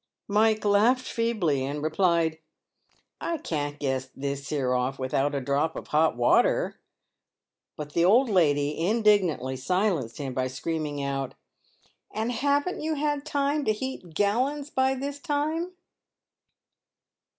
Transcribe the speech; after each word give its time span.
Mike 0.27 0.65
laughed 0.65 1.05
feebly, 1.07 1.63
and 1.63 1.83
replied," 1.83 2.39
I 3.21 3.37
can't 3.37 3.77
get 3.77 4.09
this 4.15 4.49
here 4.49 4.73
off 4.73 4.97
with 4.97 5.13
out 5.13 5.35
a 5.35 5.39
drop 5.41 5.75
of 5.75 5.89
hot 5.89 6.17
water." 6.17 6.79
But 7.77 7.93
the 7.93 8.03
old 8.03 8.27
lady 8.27 8.79
indignantly 8.79 9.57
silenced 9.57 10.17
him, 10.17 10.33
96 10.33 10.33
PAVED 10.33 10.33
WITH 10.33 10.43
GOLD. 10.75 10.83
by 10.83 10.87
screaming 10.87 11.03
out, 11.03 11.35
"And 12.11 12.31
haven't 12.31 12.81
you 12.81 12.95
had 12.95 13.27
time 13.27 13.63
to 13.65 13.73
heat 13.73 14.15
gallins 14.15 14.71
by 14.73 14.95
this 14.95 15.19
time 15.19 15.73